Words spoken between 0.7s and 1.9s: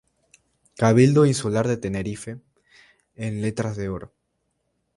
Cabildo Insular de